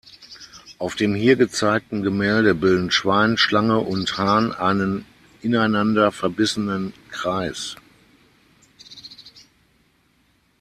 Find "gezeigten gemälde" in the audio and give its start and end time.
1.35-2.55